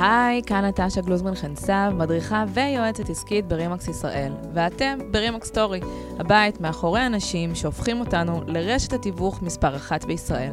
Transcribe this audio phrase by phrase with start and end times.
[0.00, 5.80] היי, כאן נטשה גלוזמן חנסב, מדריכה ויועצת עסקית ברימקס ישראל, ואתם ברימקס סטורי,
[6.18, 10.52] הבית מאחורי אנשים שהופכים אותנו לרשת התיווך מספר אחת בישראל.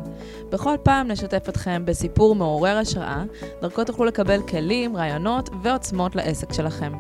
[0.49, 3.24] בכל פעם נשתף אתכם בסיפור מעורר השראה,
[3.62, 6.94] דרכו תוכלו לקבל כלים, רעיונות ועוצמות לעסק שלכם.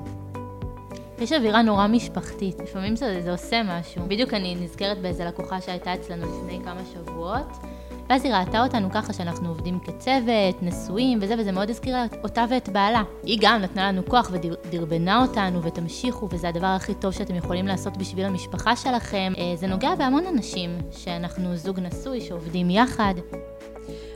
[1.19, 4.01] יש אווירה נורא משפחתית, לפעמים זה, זה עושה משהו.
[4.07, 7.76] בדיוק אני נזכרת באיזה לקוחה שהייתה אצלנו לפני כמה שבועות.
[8.09, 12.69] ואז היא ראתה אותנו ככה שאנחנו עובדים כצוות, נשואים וזה, וזה מאוד הזכיר אותה ואת
[12.69, 13.03] בעלה.
[13.23, 17.97] היא גם נתנה לנו כוח ודרבנה אותנו, ותמשיכו, וזה הדבר הכי טוב שאתם יכולים לעשות
[17.97, 19.33] בשביל המשפחה שלכם.
[19.37, 23.13] אה, זה נוגע בהמון אנשים, שאנחנו זוג נשוי, שעובדים יחד.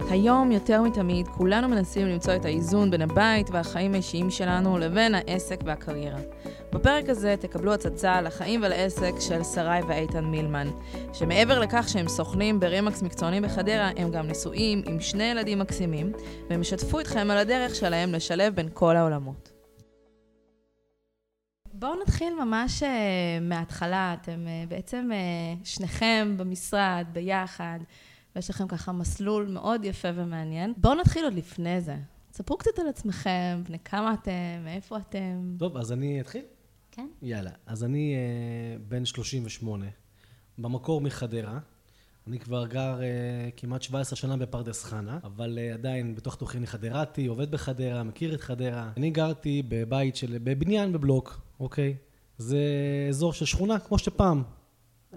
[0.10, 5.60] היום יותר מתמיד כולנו מנסים למצוא את האיזון בין הבית והחיים האישיים שלנו לבין העסק
[5.66, 6.20] והקריירה.
[6.74, 10.68] בפרק הזה תקבלו הצצה לחיים ולעסק של שרי ואיתן מילמן,
[11.14, 16.12] שמעבר לכך שהם סוכנים ברימקס מקצוענים בחדרה, הם גם נשואים עם שני ילדים מקסימים,
[16.50, 19.52] והם ישתפו אתכם על הדרך שלהם לשלב בין כל העולמות.
[21.74, 22.86] בואו נתחיל ממש uh,
[23.42, 24.16] מההתחלה.
[24.22, 27.80] אתם uh, בעצם uh, שניכם במשרד, ביחד.
[28.36, 30.74] ויש לכם ככה מסלול מאוד יפה ומעניין.
[30.78, 31.98] בואו נתחיל עוד לפני זה.
[32.34, 35.56] ספרו קצת על עצמכם, בני כמה אתם, מאיפה אתם.
[35.60, 36.42] טוב, אז אני אתחיל?
[36.92, 37.08] כן.
[37.22, 37.52] יאללה.
[37.66, 39.86] אז אני uh, בן 38,
[40.58, 41.60] במקור מחדרה.
[42.28, 43.04] אני כבר גר uh,
[43.58, 48.34] כמעט 17 שנה בפרדס חנה, אבל uh, עדיין בתוך תוכי אני חדרתי, עובד בחדרה, מכיר
[48.34, 48.92] את חדרה.
[48.98, 51.96] אני גרתי בבית של, בבניין בבלוק, אוקיי?
[52.38, 52.60] זה
[53.10, 54.44] אזור של שכונה, כמו שפעם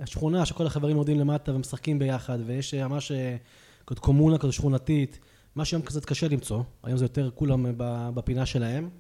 [0.05, 3.37] שכונה שכל החברים יורדים למטה ומשחקים ביחד, ויש ממש אה,
[3.85, 5.19] קומונה כזו שכונתית,
[5.55, 7.67] מה שהיום קצת קשה למצוא, היום זה יותר כולם
[8.15, 8.91] בפינה שלהם.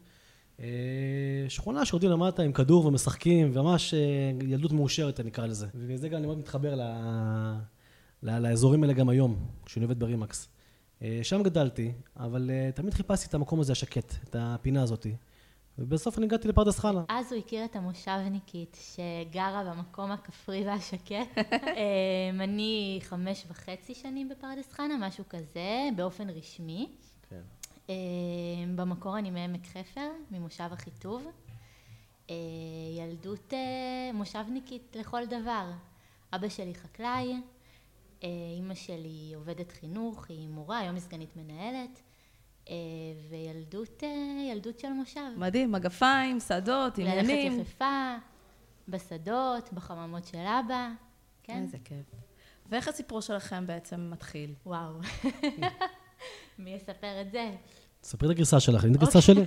[0.60, 0.66] אה,
[1.48, 4.00] שכונה שיורדים למטה עם כדור ומשחקים, וממש אה,
[4.42, 5.66] ילדות מאושרת אני אקרא לזה.
[5.74, 6.82] וזה גם אני מאוד מתחבר ל...
[8.22, 10.48] לאזורים האלה גם היום, כשאני עובד ברימקס.
[11.22, 15.14] שם גדלתי, אבל תמיד חיפשתי את המקום הזה השקט, את הפינה הזאתי.
[15.78, 17.04] ובסוף אני הגעתי לפרדס חנה.
[17.08, 21.38] אז הוא הכיר את המושבניקית שגרה במקום הכפרי והשקט.
[21.38, 26.88] אמ, אני חמש וחצי שנים בפרדס חנה, משהו כזה, באופן רשמי.
[27.30, 27.40] כן.
[27.88, 27.94] אמ,
[28.76, 31.26] במקור אני מעמק חפר, ממושב אחיטוב.
[32.30, 32.34] אה,
[32.98, 35.70] ילדות אה, מושבניקית לכל דבר.
[36.34, 37.34] אבא שלי חקלאי,
[38.22, 42.02] אימא שלי עובדת חינוך, היא מורה, היום היא סגנית מנהלת.
[42.70, 42.74] אה,
[43.30, 45.20] וילדות, אה, ילדות של מושב.
[45.36, 47.52] מדהים, מגפיים, שדות, עניינים.
[47.52, 48.14] ללכת יחפה,
[48.88, 50.88] בשדות, בחממות של אבא,
[51.42, 51.62] כן?
[51.62, 52.06] איזה כיף.
[52.70, 54.54] ואיך הסיפור שלכם בעצם מתחיל?
[54.66, 54.92] וואו.
[56.58, 57.50] מי יספר את זה?
[58.02, 59.44] ספרי את הגרסה שלך, אין את הגרסה שלי.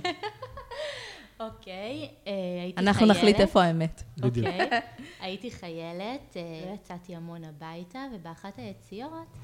[1.40, 2.78] אוקיי, אה, הייתי חיילת.
[2.78, 4.02] אנחנו נחליט איפה האמת.
[4.16, 4.46] בדיוק.
[4.46, 4.80] אוקיי,
[5.20, 6.36] הייתי חיילת,
[6.74, 9.38] יצאתי המון הביתה, ובאחת היציאות,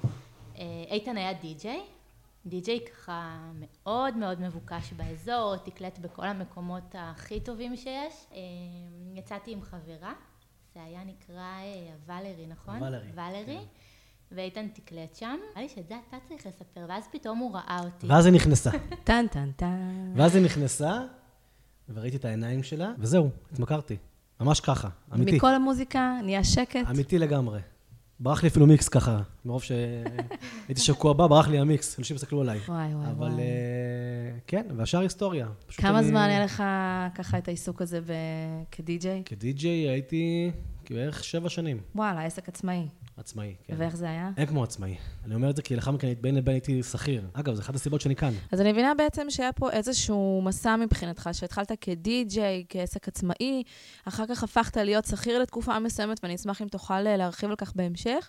[0.91, 1.81] איתן היה די-ג'יי.
[2.47, 8.27] די-ג'יי ככה מאוד מאוד מבוקש באזור, תקלט בכל המקומות הכי טובים שיש.
[8.33, 8.39] אה,
[9.15, 10.13] יצאתי עם חברה,
[10.75, 12.83] זה היה נקרא אה, ולרי, נכון?
[12.83, 13.09] ולרי.
[13.15, 13.59] ולרי.
[13.59, 13.65] כן.
[14.33, 18.07] ואיתן תקלט שם, נראה לי שאת זה אתה צריך לספר, ואז פתאום הוא ראה אותי.
[18.07, 18.71] ואז היא נכנסה.
[19.05, 20.13] טן טן טן.
[20.17, 21.01] ואז היא נכנסה,
[21.89, 23.97] וראיתי את העיניים שלה, וזהו, התמכרתי.
[24.41, 25.37] ממש ככה, אמיתי.
[25.37, 26.91] מכל המוזיקה נהיה שקט.
[26.91, 27.61] אמיתי לגמרי.
[28.21, 32.59] ברח לי אפילו מיקס ככה, מרוב שהייתי שקוע בה, ברח לי המיקס, אנשים הסתכלו עליי.
[32.69, 35.47] וואי, וואי, אבל אה, כן, והשאר היסטוריה.
[35.77, 36.63] כמה זמן היה לך
[37.15, 38.01] ככה את העיסוק הזה
[38.71, 39.23] כדי-ג'יי?
[39.25, 40.51] כדי-ג'יי הייתי
[40.91, 41.79] בערך שבע שנים.
[41.95, 42.87] וואלה, עסק עצמאי.
[43.17, 43.75] עצמאי, כן.
[43.79, 44.31] ואיך זה היה?
[44.37, 44.97] אין כמו עצמאי.
[45.25, 47.23] אני אומר את זה כי לאחר מכן בין לבין הייתי שכיר.
[47.33, 48.33] אגב, זו אחת הסיבות שאני כאן.
[48.53, 53.63] אז אני מבינה בעצם שהיה פה איזשהו מסע מבחינתך, שהתחלת כדי-ג'יי, כעסק עצמאי,
[54.05, 58.29] אחר כך הפכת להיות שכיר לתקופה מסוימת, ואני אשמח אם תוכל להרחיב על כך בהמשך,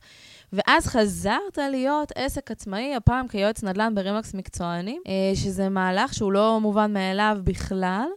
[0.53, 6.59] ואז חזרת להיות עסק עצמאי, הפעם כיועץ נדל"ן ברימקס מקצוענים, אה, שזה מהלך שהוא לא
[6.61, 8.07] מובן מאליו בכלל.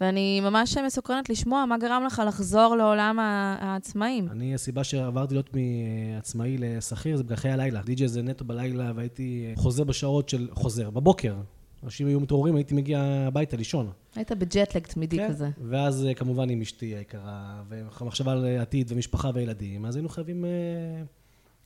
[0.00, 4.28] ואני ממש מסוקרנת לשמוע מה גרם לך לחזור לעולם העצמאים.
[4.30, 7.82] אני, הסיבה שעברתי להיות מעצמאי לשכיר זה בגלל הלילה.
[7.82, 10.48] די.ג'יי זה נטו בלילה, והייתי חוזר בשעות של...
[10.52, 11.34] חוזר, בבוקר.
[11.84, 13.90] אנשים היו מתעוררים, הייתי מגיע הביתה לישון.
[14.16, 15.28] היית בג'טלג תמידי כן.
[15.28, 15.50] כזה.
[15.68, 20.44] ואז כמובן עם אשתי היקרה, ומחשבה על עתיד ומשפחה וילדים, אז היינו חייבים...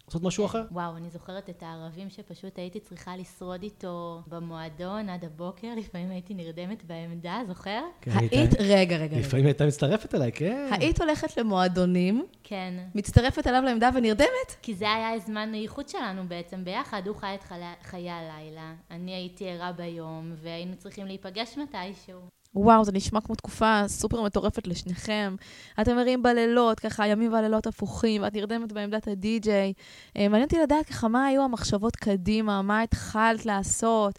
[0.08, 0.64] לעשות משהו אחר.
[0.72, 6.34] וואו, אני זוכרת את הערבים שפשוט הייתי צריכה לשרוד איתו במועדון עד הבוקר, לפעמים הייתי
[6.34, 7.80] נרדמת בעמדה, זוכר?
[8.00, 9.18] כן, היית, רגע, רגע.
[9.18, 10.68] לפעמים הייתה מצטרפת אליי, כן.
[10.70, 12.74] היית הולכת למועדונים, כן.
[12.94, 14.56] מצטרפת אליו לעמדה ונרדמת?
[14.62, 17.44] כי זה היה זמן הייחוד שלנו בעצם ביחד, הוא חי את
[17.82, 22.37] חיי הלילה, אני הייתי ערה ביום, והיינו צריכים להיפגש מתישהו.
[22.54, 25.36] וואו, זה נשמע כמו תקופה סופר מטורפת לשניכם.
[25.80, 29.72] אתם ערים בלילות, ככה ימים והלילות הפוכים, ואת נרדמת בעמדת הדי-ג'יי.
[30.16, 34.18] אה, מעניין אותי לדעת ככה מה היו המחשבות קדימה, מה התחלת לעשות,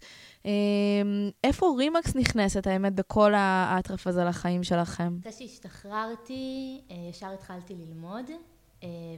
[1.44, 5.16] איפה רימקס נכנסת, האמת, בכל האטרף הזה לחיים שלכם?
[5.20, 6.80] אחרי שהשתחררתי,
[7.10, 8.30] ישר התחלתי ללמוד.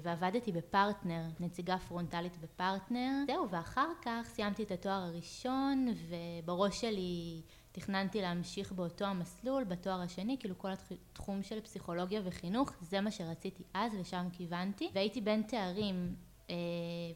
[0.02, 3.10] ועבדתי בפרטנר, נציגה פרונטלית בפרטנר.
[3.26, 7.40] זהו, ואחר כך סיימתי את התואר הראשון, ובראש שלי
[7.72, 10.70] תכננתי להמשיך באותו המסלול, בתואר השני, כאילו כל
[11.12, 14.90] התחום של פסיכולוגיה וחינוך, זה מה שרציתי אז, לשם כיוונתי.
[14.94, 16.14] והייתי בין תארים,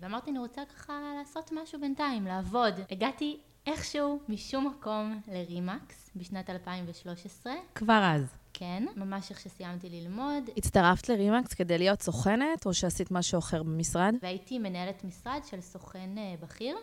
[0.01, 2.75] ואמרתי, אני רוצה ככה לעשות משהו בינתיים, לעבוד.
[2.91, 7.53] הגעתי איכשהו, משום מקום, לרימקס בשנת 2013.
[7.75, 8.35] כבר אז.
[8.53, 10.51] כן, ממש איך שסיימתי ללמוד.
[10.57, 14.15] הצטרפת לרימקס כדי להיות סוכנת, או שעשית משהו אחר במשרד?
[14.23, 16.11] והייתי מנהלת משרד של סוכן
[16.41, 16.77] בכיר.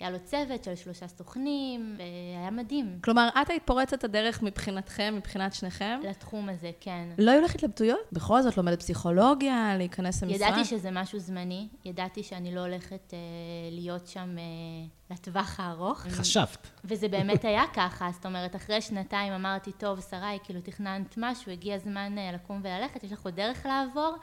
[0.00, 2.98] היה לו צוות של שלושה סוכנים, והיה מדהים.
[3.04, 6.00] כלומר, את היית פורצת הדרך מבחינתכם, מבחינת שניכם?
[6.04, 7.08] לתחום הזה, כן.
[7.18, 7.98] לא היו לך התלבטויות?
[8.12, 10.40] בכל זאת, לומדת פסיכולוגיה, להיכנס למשרד?
[10.40, 13.18] ידעתי שזה משהו זמני, ידעתי שאני לא הולכת אה,
[13.70, 14.44] להיות שם אה,
[15.10, 15.98] לטווח הארוך.
[16.00, 16.66] חשבת.
[16.84, 21.74] וזה באמת היה ככה, זאת אומרת, אחרי שנתיים אמרתי, טוב, שרי, כאילו תכננת משהו, הגיע
[21.74, 24.16] הזמן אה, לקום וללכת, יש לך עוד דרך לעבור.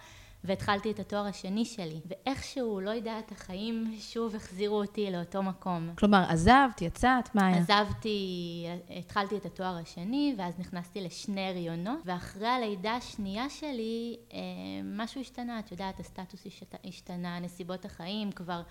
[0.46, 5.90] והתחלתי את התואר השני שלי, ואיכשהו, לא יודעת, החיים שוב החזירו אותי לאותו מקום.
[5.98, 7.58] כלומר, עזבת, יצאת, מה היה?
[7.58, 8.66] עזבתי,
[8.98, 14.18] התחלתי את התואר השני, ואז נכנסתי לשני הריונות, ואחרי הלידה השנייה שלי,
[14.84, 16.48] משהו השתנה, את יודעת, הסטטוס
[16.84, 18.62] השתנה, נסיבות החיים, כבר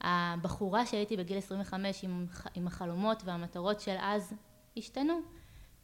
[0.00, 4.34] הבחורה שהייתי בגיל 25 עם, עם החלומות והמטרות של אז,
[4.76, 5.20] השתנו.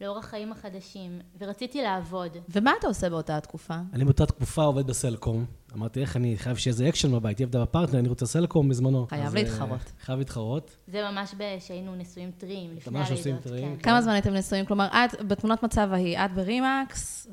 [0.01, 2.37] לאורח חיים החדשים, ורציתי לעבוד.
[2.49, 3.75] ומה אתה עושה באותה תקופה?
[3.93, 5.45] אני באותה תקופה עובד בסלקום.
[5.75, 9.07] אמרתי, איך אני חייב שיהיה איזה אקשן בבית, היא עבדה בפרטנר, אני רוצה סלקום בזמנו.
[9.07, 9.93] חייב להתחרות.
[10.01, 10.77] חייב להתחרות.
[10.87, 13.11] זה ממש שהיינו נשואים טריים, לפני הלידות.
[13.11, 13.77] ממש נשואים טריים.
[13.77, 13.83] כן.
[13.83, 14.67] כמה זמן הייתם נשואים?
[14.67, 17.27] כלומר, את, בתמונת מצב ההיא, את ברימקס,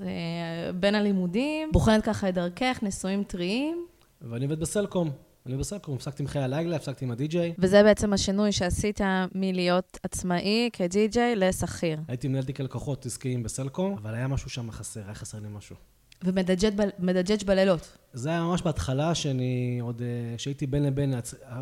[0.80, 3.86] בין הלימודים, בוחנת ככה את דרכך, נשואים טריים.
[4.22, 5.10] ואני עובד בסלקום.
[5.50, 7.54] אני בסלקום, הפסקתי עם חיי הלילה, הפסקתי עם הדי-ג'יי.
[7.58, 9.02] וזה בעצם השינוי שעשית
[9.36, 12.00] מלהיות עצמאי כדי-ג'יי לשכיר.
[12.08, 15.76] הייתי מנהל תיק לקוחות עסקיים בסלקום, אבל היה משהו שם חסר, היה חסר לי משהו.
[16.24, 17.98] ומדג'ג' בלילות.
[18.14, 20.02] זה היה ממש בהתחלה, שאני עוד,
[20.38, 21.14] שהייתי בין לבין,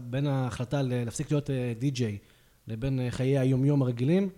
[0.04, 1.50] בין ההחלטה להפסיק להיות
[1.80, 2.18] די-ג'יי
[2.68, 4.30] לבין חיי היומיום הרגילים,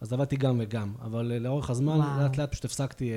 [0.00, 0.94] אז עבדתי גם וגם.
[1.02, 3.12] אבל לאורך הזמן, לאט לאט פשוט הפסקתי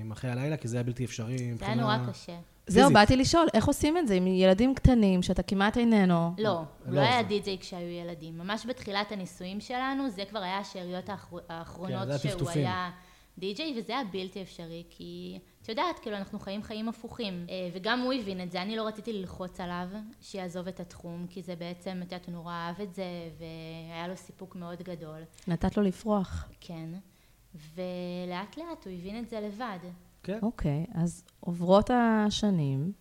[0.00, 1.54] עם חיי הלילה, כי זה היה בלתי אפשרי.
[1.58, 2.38] זה היה נורא קשה.
[2.68, 6.32] זהו, באתי לשאול, איך עושים את זה עם ילדים קטנים, שאתה כמעט איננו?
[6.38, 8.38] לא, הוא לא היה די-ג'יי כשהיו ילדים.
[8.38, 11.10] ממש בתחילת הנישואים שלנו, זה כבר היה השאריות
[11.48, 12.90] האחרונות שהוא היה
[13.38, 17.46] די-ג'יי, וזה היה בלתי אפשרי, כי את יודעת, כאילו, אנחנו חיים חיים הפוכים.
[17.72, 19.88] וגם הוא הבין את זה, אני לא רציתי ללחוץ עליו
[20.20, 23.04] שיעזוב את התחום, כי זה בעצם, את יודעת, הוא נורא אהב את זה,
[23.38, 25.20] והיה לו סיפוק מאוד גדול.
[25.48, 26.48] נתת לו לפרוח.
[26.60, 26.90] כן,
[27.54, 29.78] ולאט לאט הוא הבין את זה לבד.
[30.22, 30.38] כן.
[30.42, 32.92] אוקיי, אז עוברות השנים,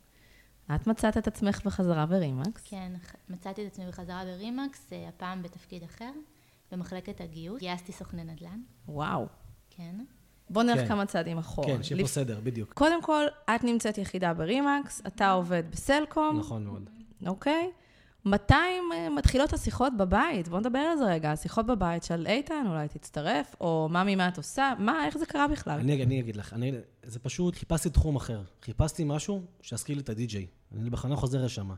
[0.76, 2.64] את מצאת את עצמך בחזרה ברימקס.
[2.64, 2.92] כן,
[3.30, 6.12] מצאתי את עצמי בחזרה ברימקס, הפעם בתפקיד אחר,
[6.72, 7.60] במחלקת הגיוס.
[7.60, 8.62] גייסתי סוכני נדל"ן.
[8.88, 9.28] וואו.
[9.70, 9.96] כן.
[10.50, 11.68] בוא נלך כמה צעדים אחורה.
[11.68, 12.74] כן, שיהיה פה סדר, בדיוק.
[12.74, 13.26] קודם כל,
[13.56, 16.40] את נמצאת יחידה ברימקס, אתה עובד בסלקום.
[16.40, 16.90] נכון מאוד.
[17.26, 17.72] אוקיי.
[18.28, 18.54] מתי
[19.16, 20.48] מתחילות השיחות בבית?
[20.48, 21.32] בוא נדבר על זה רגע.
[21.32, 24.74] השיחות בבית של איתן, אולי תצטרף, או מה את עושה?
[24.80, 25.80] מה, איך זה קרה בכלל?
[25.80, 26.72] אני, אני אגיד לך, אני,
[27.04, 28.42] זה פשוט, חיפשתי תחום אחר.
[28.62, 30.48] חיפשתי משהו שיזכיר לי את הדי-ג'יי.
[30.80, 31.70] אני בכוונה חוזר לשם.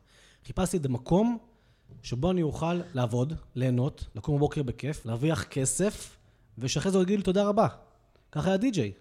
[0.46, 1.38] חיפשתי את המקום
[2.04, 6.18] שבו אני אוכל לעבוד, ליהנות, לקום בבוקר בכיף, להרוויח כסף,
[6.58, 7.68] ושאחרי זה הוא יגיד לי תודה רבה.
[8.32, 8.92] ככה היה די-ג'יי.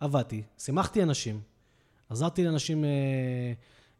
[0.00, 1.40] עבדתי, שימחתי אנשים,
[2.08, 2.90] עזרתי לאנשים אה,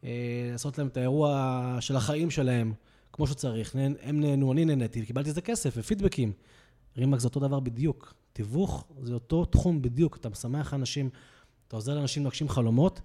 [0.05, 0.11] אה,
[0.53, 2.73] לעשות להם את האירוע של החיים שלהם.
[3.15, 6.33] כמו שצריך, הם נהנו, אני נהניתי, וקיבלתי את זה כסף ופידבקים.
[6.97, 8.15] רימקס זה אותו דבר בדיוק.
[8.33, 10.17] תיווך זה אותו תחום בדיוק.
[10.17, 11.11] אתה משמח אנשים,
[11.69, 13.01] אתה עוזר לאנשים להגשים חלומות,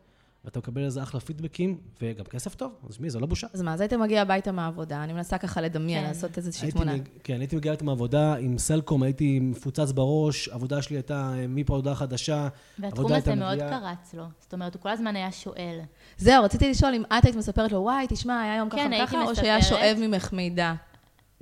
[0.50, 3.48] ואתה מקבל איזה אחלה פידבקים, וגם כסף טוב, אז מי, זה לא בושה.
[3.54, 6.08] אז מה, אז היית מגיע הביתה מהעבודה, אני מנסה ככה לדמיין, כן.
[6.08, 6.94] לעשות איזושהי תמונה.
[7.24, 11.96] כן, הייתי מגיע איתה מהעבודה עם סלקום, הייתי מפוצץ בראש, העבודה שלי הייתה מפה הודעה
[11.96, 12.48] חדשה.
[12.80, 14.24] והתחום הזה מאוד קרץ לו.
[14.40, 15.80] זאת אומרת, הוא כל הזמן היה שואל.
[16.18, 19.16] זהו, רציתי לשאול אם את היית מספרת לו, וואי, תשמע, היה יום ככה כן, הייתי
[19.16, 19.36] וככה, או.
[19.36, 20.74] שהיה שואב ממך מידע.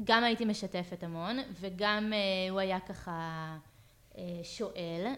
[0.04, 3.12] גם הייתי משתפת המון, וגם אה, הוא היה ככה
[4.18, 5.14] אה, שואל.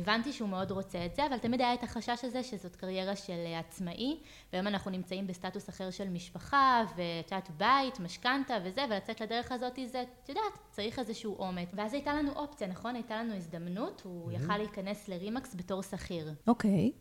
[0.00, 3.46] הבנתי שהוא מאוד רוצה את זה, אבל תמיד היה את החשש הזה שזאת קריירה של
[3.58, 4.18] עצמאי,
[4.52, 9.78] והיום אנחנו נמצאים בסטטוס אחר של משפחה, ואת יודעת, בית, משכנתה וזה, ולצאת לדרך הזאת
[9.86, 11.68] זה, את יודעת, צריך איזשהו אומץ.
[11.74, 12.94] ואז הייתה לנו אופציה, נכון?
[12.94, 16.34] הייתה לנו הזדמנות, הוא יכל להיכנס לרימקס בתור שכיר.
[16.46, 16.92] אוקיי,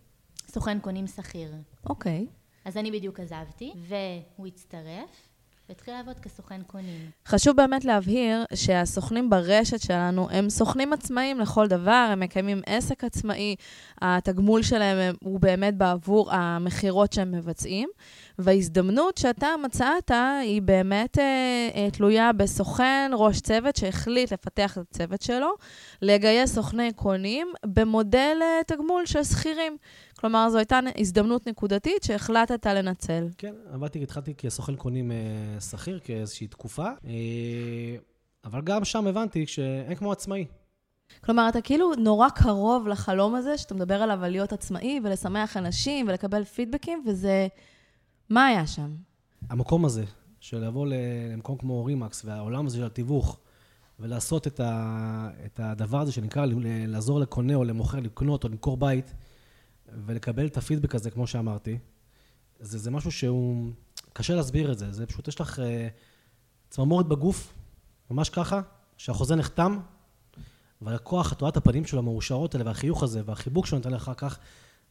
[0.47, 1.53] סוכן קונים שכיר.
[1.89, 2.27] אוקיי.
[2.65, 5.26] אז אני בדיוק עזבתי, והוא הצטרף,
[5.69, 7.11] והתחיל לעבוד כסוכן קונים.
[7.27, 13.55] חשוב באמת להבהיר שהסוכנים ברשת שלנו הם סוכנים עצמאיים לכל דבר, הם מקיימים עסק עצמאי,
[14.01, 17.89] התגמול שלהם הוא באמת בעבור המכירות שהם מבצעים,
[18.39, 25.21] וההזדמנות שאתה מצאת היא באמת אה, אה, תלויה בסוכן, ראש צוות, שהחליט לפתח את הצוות
[25.21, 25.55] שלו,
[26.01, 29.77] לגייס סוכני קונים במודל אה, תגמול של שכירים.
[30.19, 33.27] כלומר, זו הייתה הזדמנות נקודתית שהחלטת לנצל.
[33.37, 37.95] כן, עבדתי, התחלתי כסוכן קונים אה, שכיר, כאיזושהי תקופה, אה,
[38.45, 40.45] אבל גם שם הבנתי שאין כמו עצמאי.
[41.23, 46.07] כלומר, אתה כאילו נורא קרוב לחלום הזה, שאתה מדבר עליו על להיות עצמאי ולשמח אנשים
[46.07, 47.47] ולקבל פידבקים, וזה...
[48.29, 48.95] מה היה שם?
[49.49, 50.03] המקום הזה,
[50.39, 53.39] של לבוא למקום כמו רימקס, והעולם הזה של התיווך,
[53.99, 56.45] ולעשות את, ה, את הדבר הזה שנקרא
[56.87, 59.13] לעזור לקונה או למוכר לקנות או למכור בית,
[60.05, 61.77] ולקבל את הפידבק הזה, כמו שאמרתי,
[62.59, 63.71] זה, זה משהו שהוא...
[64.13, 65.61] קשה להסביר את זה, זה פשוט, יש לך uh,
[66.69, 67.53] צמרמורת בגוף,
[68.11, 68.61] ממש ככה,
[68.97, 69.79] שהחוזה נחתם,
[70.81, 74.39] רואה את הפנים שלו המאושרות האלה, והחיוך הזה, והחיבוק שהוא נותן לך אחר כך,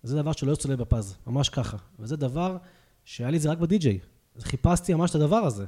[0.03, 1.76] זה דבר שלא יוצא לי בפז, ממש ככה.
[1.99, 2.57] וזה דבר
[3.05, 3.99] שהיה לי זה רק בדי-ג'יי.
[4.38, 5.65] חיפשתי ממש את הדבר הזה.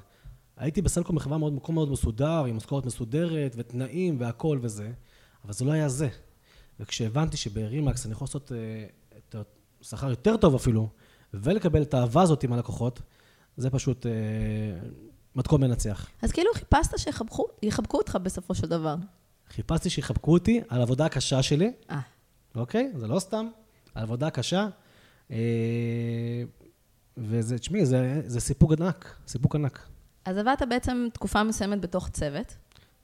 [0.56, 4.92] הייתי בסלקום בחברה מאוד, מקום מאוד מסודר, עם משכורת מסודרת, ותנאים והכל וזה,
[5.44, 6.08] אבל זה לא היה זה.
[6.80, 9.37] וכשהבנתי שברימקס אני יכול לעשות uh, את
[9.80, 10.88] השכר יותר טוב אפילו,
[11.34, 13.02] ולקבל את האהבה הזאת עם הלקוחות,
[13.56, 14.08] זה פשוט uh,
[15.34, 16.08] מתכון מנצח.
[16.22, 18.96] אז כאילו חיפשת שיחבקו אותך בסופו של דבר.
[19.48, 21.72] חיפשתי שיחבקו אותי על עבודה הקשה שלי.
[21.90, 22.00] אה.
[22.54, 22.92] אוקיי?
[22.96, 23.48] זה לא סתם.
[23.94, 24.68] על עבודה קשה.
[25.30, 25.37] אה,
[27.16, 29.87] וזה, תשמעי, זה, זה סיפוק ענק, סיפוק ענק.
[30.25, 32.56] אז עבדת בעצם תקופה מסוימת בתוך צוות.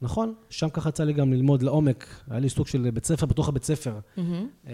[0.05, 3.49] נכון, שם ככה יצא לי גם ללמוד לעומק, היה לי סוג של בית ספר בתוך
[3.49, 3.99] הבית ספר.
[4.17, 4.71] Mm-hmm.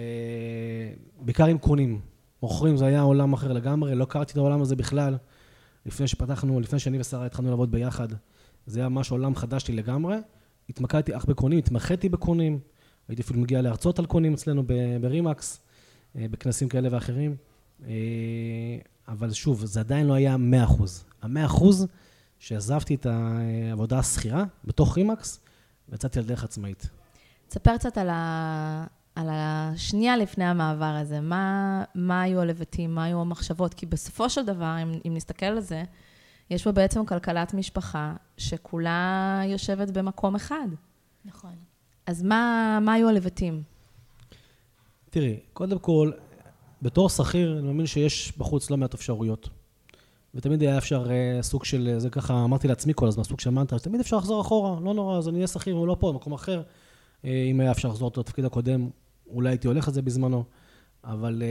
[1.21, 2.01] בעיקר עם קונים.
[2.43, 5.17] מוכרים זה היה עולם אחר לגמרי, לא הכרתי את העולם הזה בכלל.
[5.87, 8.09] לפני שפתחנו, לפני שאני ושרה התחלנו לעבוד ביחד,
[8.67, 10.17] זה היה ממש עולם חדש לי לגמרי.
[10.69, 12.59] התמקדתי אך בקונים, התמחיתי בקונים,
[13.09, 14.63] הייתי אפילו מגיע להרצות על קונים אצלנו
[15.01, 15.61] ברימקס,
[16.17, 17.37] אה, בכנסים כאלה ואחרים.
[17.87, 17.91] אה,
[19.09, 21.05] אבל שוב, זה עדיין לא היה 100%.
[21.23, 21.65] ה-100%
[22.41, 25.41] שעזבתי את העבודה השכירה בתוך רימקס,
[25.89, 26.91] ויצאתי על דרך עצמאית.
[27.49, 28.87] תספר קצת על, ה...
[29.15, 31.21] על השנייה לפני המעבר הזה.
[31.21, 33.75] מה, מה היו הלבטים, מה היו המחשבות?
[33.75, 35.83] כי בסופו של דבר, אם, אם נסתכל על זה,
[36.51, 40.69] יש פה בעצם כלכלת משפחה שכולה יושבת במקום אחד.
[41.25, 41.55] נכון.
[42.07, 43.63] אז מה, מה היו הלבטים?
[45.11, 46.11] תראי, קודם כל,
[46.83, 49.49] בתור שכיר, אני מאמין שיש בחוץ לא מעט אפשרויות.
[50.35, 53.79] ותמיד היה אפשר uh, סוג של, זה ככה אמרתי לעצמי כל הזמן, סוג של מנטרה,
[53.79, 56.63] תמיד אפשר לחזור אחורה, לא נורא, אז אני אהיה שכיר, הוא לא פה, במקום אחר.
[57.23, 58.91] Uh, אם היה אפשר לחזור לתפקיד הקודם,
[59.27, 60.45] אולי הייתי הולך על זה בזמנו.
[61.05, 61.43] אבל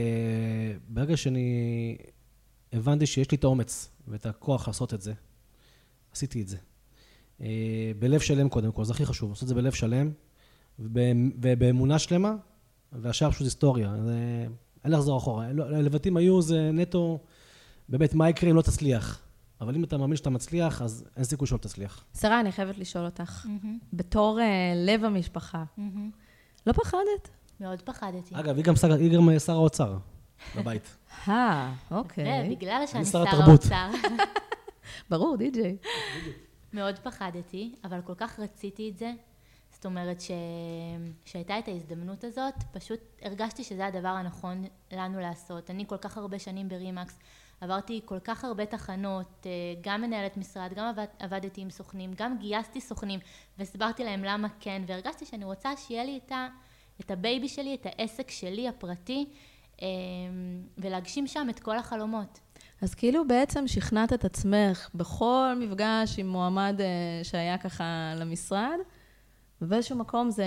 [0.88, 1.96] ברגע שאני
[2.72, 5.12] הבנתי שיש לי את האומץ ואת הכוח לעשות את זה,
[6.12, 6.56] עשיתי את זה.
[7.98, 10.10] בלב שלם קודם כל, זה הכי חשוב, לעשות את זה בלב שלם,
[10.78, 12.34] ובאמונה שלמה,
[12.92, 13.94] והשאר פשוט היסטוריה.
[14.84, 15.52] אין לחזור אחורה.
[15.52, 17.18] לא, הלבטים היו, זה נטו,
[17.90, 19.22] באמת, מה יקרה אם לא תצליח?
[19.60, 22.04] אבל אם אתה מאמין שאתה מצליח, אז אין סיכוי שלא תצליח.
[22.20, 23.66] שרה, אני חייבת לשאול אותך, mm-hmm.
[23.92, 24.42] בתור uh,
[24.76, 25.82] לב המשפחה, mm-hmm.
[26.66, 27.28] לא פחדת?
[27.60, 28.34] מאוד פחדתי.
[28.34, 29.98] אגב, היא גם שר, היא גם שר האוצר
[30.56, 30.96] בבית.
[31.28, 32.56] אה, אוקיי.
[32.56, 33.88] בגלל שאני שר האוצר.
[35.10, 35.76] ברור, די-ג'יי.
[36.72, 39.12] מאוד פחדתי, אבל כל כך רציתי את זה,
[39.70, 40.30] זאת אומרת ש...
[41.24, 45.70] שהייתה את ההזדמנות הזאת, פשוט הרגשתי שזה הדבר הנכון לנו לעשות.
[45.70, 47.18] אני כל כך הרבה שנים ברימקס,
[47.60, 49.50] עברתי כל כך הרבה תחנות, אה,
[49.80, 53.20] גם מנהלת משרד, גם עבד, עבדתי עם סוכנים, גם גייסתי סוכנים
[53.58, 56.48] והסברתי להם למה כן, והרגשתי שאני רוצה שיהיה לי את, ה...
[57.00, 59.26] את הבייבי שלי, את העסק שלי הפרטי,
[59.82, 59.86] אה,
[60.78, 62.40] ולהגשים שם את כל החלומות.
[62.82, 68.78] אז כאילו בעצם שכנעת את עצמך בכל מפגש עם מועמד אה, שהיה ככה למשרד,
[69.62, 70.44] ובאיזשהו מקום זה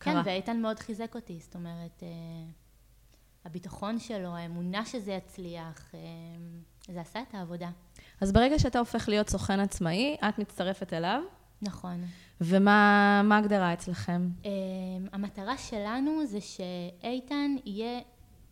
[0.00, 0.24] כן, קרה.
[0.24, 2.02] כן, ואיתן מאוד חיזק אותי, זאת אומרת,
[3.44, 6.00] הביטחון שלו, האמונה שזה יצליח, אה,
[6.88, 7.70] זה עשה את העבודה.
[8.20, 11.22] אז ברגע שאתה הופך להיות סוכן עצמאי, את מצטרפת אליו?
[11.62, 12.04] נכון.
[12.40, 14.28] ומה ההגדרה אצלכם?
[14.44, 14.50] אה,
[15.12, 18.00] המטרה שלנו זה שאיתן יהיה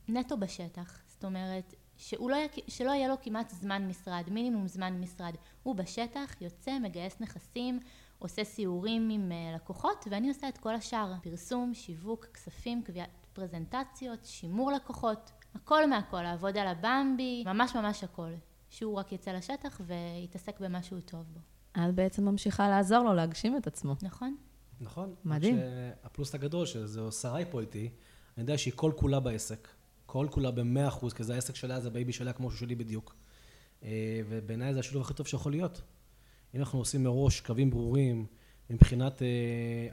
[0.09, 0.99] נטו בשטח.
[1.07, 2.37] זאת אומרת, שהוא לא,
[2.69, 5.35] שלא יהיה לו כמעט זמן משרד, מינימום זמן משרד.
[5.63, 7.81] הוא בשטח, יוצא, מגייס נכסים,
[8.19, 14.25] עושה סיורים עם אה, לקוחות ואני עושה את כל השאר, פרסום, שיווק, כספים, קביעת פרזנטציות,
[14.25, 18.31] שימור לקוחות, הכל מהכל, לעבוד על הבמבי, ממש ממש הכל.
[18.71, 21.41] שהוא רק יצא לשטח ויתעסק במה שהוא טוב בו.
[21.75, 23.95] את בעצם ממשיכה לעזור לו להגשים את עצמו.
[24.03, 24.37] נכון.
[24.81, 25.15] נכון.
[25.25, 25.59] מדהים.
[26.05, 27.91] הפלוס הגדול שזה שרי פה איתי,
[28.37, 29.69] אני יודע שהיא כל כולה בעסק.
[30.07, 33.15] כל כולה במאה אחוז, כי זה העסק שלה, זה בייבי שלה כמו שהוא שלי בדיוק.
[33.83, 35.83] אה, ובעיניי זה השילוב הכי טוב שיכול להיות.
[36.55, 38.27] אם אנחנו עושים מראש קווים ברורים
[38.71, 39.27] מבחינת אה,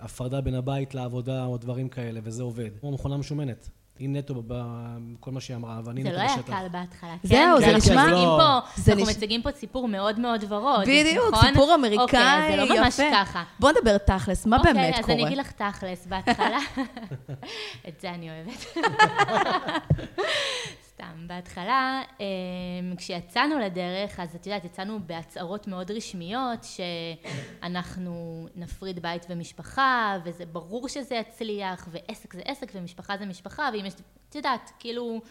[0.05, 2.69] הפרדה בין הבית לעבודה או דברים כאלה, וזה עובד.
[2.79, 3.69] כמו מכונה משומנת.
[3.99, 6.47] היא נטו בכל מה שהיא אמרה, ואני זה נטו לא היה בשטח.
[6.53, 7.59] קל בהתחלה, זהו, כן?
[7.59, 8.59] זה אנחנו נשמע- לא.
[8.75, 11.47] זה אנחנו נש- מציגים פה סיפור מאוד מאוד ורוד, בדיוק, נכון?
[11.49, 13.03] סיפור אמריקאי, אוקיי, אז זה לא ממש יפה.
[13.13, 13.43] ככה.
[13.59, 15.13] בוא נדבר תכלס, מה באמת אוקיי, אז קורה?
[15.17, 16.59] אני אגיד לך תכלס, בהתחלה,
[17.87, 18.65] את זה אני אוהבת.
[21.03, 29.25] סתם, בהתחלה, אמ, כשיצאנו לדרך, אז את יודעת, יצאנו בהצהרות מאוד רשמיות, שאנחנו נפריד בית
[29.29, 33.93] ומשפחה, וזה ברור שזה יצליח, ועסק זה עסק, ומשפחה זה משפחה, ואם יש,
[34.29, 35.21] את יודעת, כאילו...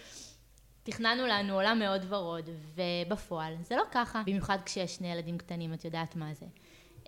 [0.85, 5.85] תכננו לנו עולם מאוד ורוד, ובפועל זה לא ככה, במיוחד כשיש שני ילדים קטנים, את
[5.85, 6.47] יודעת מה זה.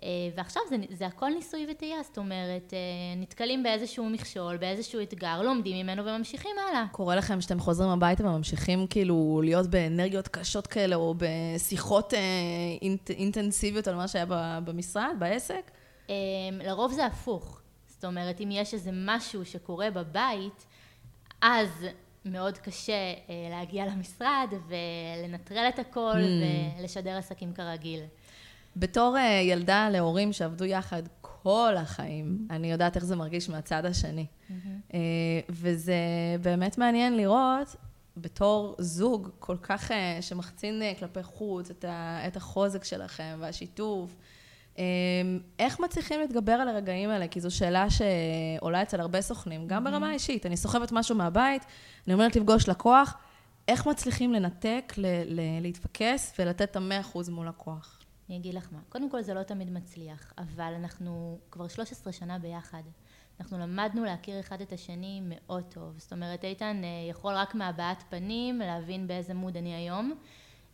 [0.05, 2.79] אה, ועכשיו זה, זה הכל ניסוי וטעייה, זאת אומרת, אה,
[3.17, 6.85] נתקלים באיזשהו מכשול, באיזשהו אתגר, לומדים ממנו וממשיכים הלאה.
[6.93, 12.21] קורה לכם שאתם חוזרים הביתה וממשיכים כאילו להיות באנרגיות קשות כאלה, או בשיחות אה,
[12.83, 14.27] אינט, אינטנסיביות על מה שהיה
[14.65, 15.71] במשרד, בעסק?
[16.11, 16.15] אה,
[16.53, 17.61] לרוב זה הפוך.
[17.87, 20.67] זאת אומרת, אם יש איזה משהו שקורה בבית,
[21.41, 21.87] אז
[22.25, 26.17] מאוד קשה אה, להגיע למשרד ולנטרל את הכל
[26.81, 28.01] ולשדר עסקים כרגיל.
[28.77, 34.27] בתור אה, ילדה להורים שעבדו יחד כל החיים, אני יודעת איך זה מרגיש מהצד השני.
[34.95, 34.99] אה,
[35.51, 35.95] וזה
[36.43, 37.77] באמת מעניין לראות,
[38.17, 44.15] בתור זוג כל כך אה, שמחצין כלפי חוץ את ה- את החוזק שלכם והשיתוף,
[44.79, 44.85] אה,
[45.59, 47.29] איך מצליחים להתגבר על הרגעים האלה?
[47.29, 50.47] כי זו שאלה שעולה אצל הרבה סוכנים, גם ברמה האישית.
[50.47, 51.63] אני סוחבת משהו מהבית,
[52.07, 53.15] אני אומרת לפגוש לקוח,
[53.69, 57.99] איך מצליחים לנתק, ל- ל- להתפקס ולתת את המאה אחוז מול לקוח?
[58.29, 62.39] אני אגיד לך מה, קודם כל זה לא תמיד מצליח, אבל אנחנו כבר 13 שנה
[62.39, 62.83] ביחד.
[63.41, 65.95] אנחנו למדנו להכיר אחד את השני מאוד טוב.
[65.99, 70.15] זאת אומרת, איתן אה, יכול רק מהבעת פנים להבין באיזה מוד אני היום,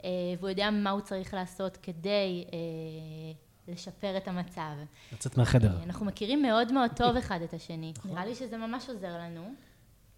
[0.05, 2.59] אה, והוא יודע מה הוא צריך לעשות כדי אה,
[3.73, 4.73] לשפר את המצב.
[5.13, 5.83] לצאת מהחדר.
[5.83, 7.93] אנחנו מכירים מאוד מאוד טוב אחד את השני.
[8.05, 9.55] נראה לי שזה ממש עוזר לנו.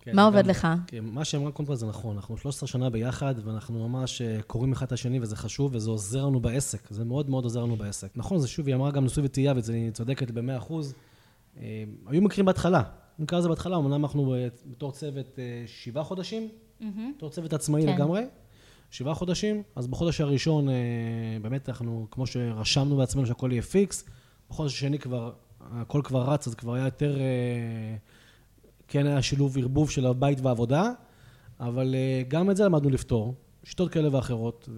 [0.05, 0.51] כן, מה עובד לגמרי.
[0.51, 0.69] לך?
[0.87, 4.87] כן, מה שאמרה כל זה נכון, אנחנו 13 שנה ביחד, ואנחנו ממש אה, קוראים אחד
[4.87, 8.09] את השני, וזה חשוב, וזה עוזר לנו בעסק, זה מאוד מאוד עוזר לנו בעסק.
[8.17, 10.95] נכון, זה שוב, היא אמרה גם ניסוי וטעייה, והיא צודקת במאה אחוז.
[11.57, 12.83] אה, היו מקרים בהתחלה,
[13.19, 16.49] נקרא לזה בהתחלה, אמנם אנחנו אה, בתור צוות שבעה חודשים.
[17.17, 17.95] בתור צוות עצמאי כן.
[17.95, 18.23] לגמרי,
[18.91, 20.69] שבעה חודשים, אז בחודש הראשון,
[21.43, 24.05] באמת אנחנו, כמו שרשמנו בעצמנו שהכל יהיה פיקס,
[24.51, 27.17] בחודש השני כבר, הכל כבר רץ, אז כבר היה יותר,
[28.93, 30.91] כן היה שילוב ערבוב של הבית והעבודה,
[31.61, 34.69] אבל אה, גם את זה למדנו לפתור, שיטות כאלה ואחרות,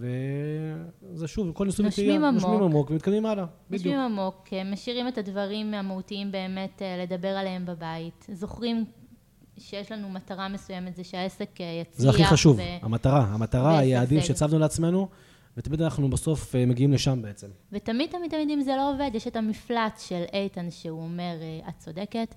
[1.13, 2.43] וזה שוב, כל ניסוי נושמים וטעייה, עמוק.
[2.43, 3.87] נושמים עמוק ומתקדמים הלאה, בדיוק.
[3.87, 8.27] יושבים עמוק, אה, משאירים את הדברים המהותיים באמת אה, לדבר עליהם בבית.
[8.33, 8.85] זוכרים
[9.59, 12.03] שיש לנו מטרה מסוימת, זה שהעסק אה, יצליח.
[12.03, 13.79] זה הכי חשוב, ו- המטרה, המטרה.
[13.79, 15.09] היעדים שהצבנו לעצמנו,
[15.57, 17.49] ותמיד אנחנו בסוף מגיעים לשם בעצם.
[17.73, 21.35] ותמיד תמיד תמיד אם זה לא עובד, יש את המפלט של איתן שהוא אומר,
[21.69, 22.35] את צודקת,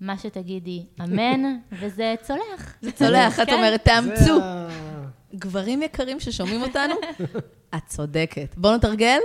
[0.00, 2.76] מה שתגידי, אמן, וזה צולח.
[2.82, 3.54] זה צולח, את כן.
[3.54, 4.40] אומרת, תאמצו.
[5.34, 6.94] גברים יקרים ששומעים אותנו,
[7.76, 8.54] את צודקת.
[8.56, 9.18] בואו נתרגל,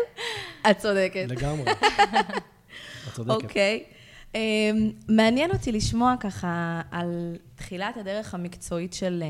[0.71, 1.25] את צודקת.
[1.29, 1.71] לגמרי.
[1.71, 3.43] את צודקת.
[3.43, 3.83] אוקיי.
[4.35, 9.27] אמ, מעניין אותי לשמוע ככה על תחילת הדרך המקצועית של אה,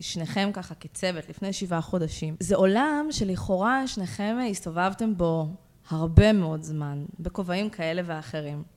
[0.00, 2.36] שניכם ככה כצוות לפני שבעה חודשים.
[2.40, 5.48] זה עולם שלכאורה שניכם הסתובבתם בו
[5.90, 8.75] הרבה מאוד זמן, בכובעים כאלה ואחרים.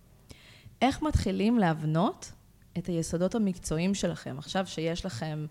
[0.82, 2.32] איך מתחילים להבנות
[2.78, 5.46] את היסודות המקצועיים שלכם, עכשיו שיש לכם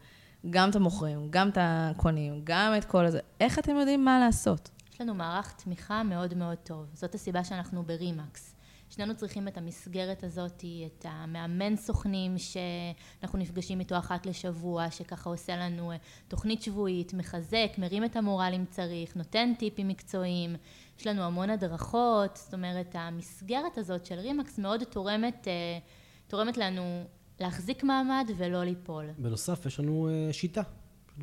[0.50, 4.70] גם את המוכרים, גם את הקונים, גם את כל הזה, איך אתם יודעים מה לעשות?
[4.92, 6.86] יש לנו מערך תמיכה מאוד מאוד טוב.
[6.94, 8.54] זאת הסיבה שאנחנו ברימקס.
[8.90, 15.56] שנינו צריכים את המסגרת הזאת, את המאמן סוכנים שאנחנו נפגשים איתו אחת לשבוע, שככה עושה
[15.56, 15.96] לנו אה,
[16.28, 20.56] תוכנית שבועית, מחזק, מרים את המורל אם צריך, נותן טיפים מקצועיים.
[21.00, 25.78] יש לנו המון הדרכות, זאת אומרת, המסגרת הזאת של רימקס מאוד תורמת, אה,
[26.26, 27.04] תורמת לנו
[27.40, 29.04] להחזיק מעמד ולא ליפול.
[29.18, 30.62] בנוסף, יש לנו אה, שיטה.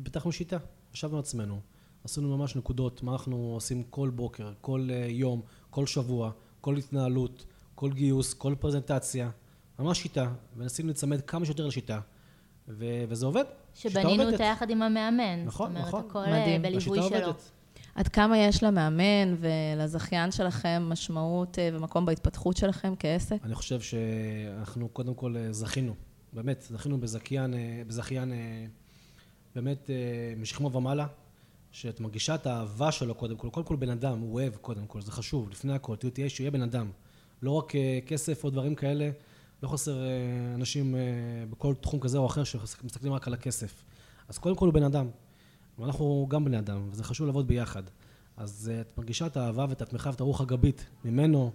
[0.04, 0.56] פיתחנו שיטה.
[0.94, 1.60] ישבנו עצמנו,
[2.04, 7.44] עשינו ממש נקודות, מה אנחנו עושים כל בוקר, כל יום, כל שבוע, כל התנהלות,
[7.76, 9.30] כל גיוס, כל פרזנטציה.
[9.78, 12.00] ממש שיטה, ומנסים להיצמד כמה שיותר לשיטה.
[12.68, 13.44] ו- וזה עובד.
[13.74, 14.30] שבנינו.
[14.32, 15.44] אותה יחד עם המאמן.
[15.44, 16.04] נכון, זאת אומרת, נכון.
[16.10, 16.64] הכל מדהים.
[16.64, 17.26] אה, בליווי השיטה שלו.
[17.26, 17.50] עובדת.
[17.94, 23.36] עד כמה יש למאמן ולזכיין שלכם משמעות אה, ומקום בהתפתחות שלכם כעסק?
[23.44, 25.94] אני חושב שאנחנו קודם כל אה, זכינו,
[26.32, 27.54] באמת, זכינו בזכיין,
[27.86, 28.32] בזכיין
[29.54, 29.90] באמת
[30.36, 31.06] משכמו ומעלה,
[31.72, 35.00] שאת מרגישה את האהבה שלו קודם כל, קודם כל בן אדם, הוא אוהב קודם כל,
[35.00, 36.90] זה חשוב, לפני הכל, תהיו- תהיה שיהיה בן אדם,
[37.46, 39.10] לא רק אה, כסף או דברים כאלה,
[39.62, 40.08] לא חסר אה,
[40.54, 41.00] אנשים אה,
[41.50, 43.84] בכל תחום כזה או אחר שמסתכלים רק על הכסף.
[44.28, 45.08] אז קודם כל הוא בן אדם,
[45.78, 47.82] ואנחנו גם בני אדם, וזה חשוב לעבוד ביחד.
[48.36, 51.52] אז את מרגישה את האהבה ואת התמיכה ואת הרוח הגבית ממנו,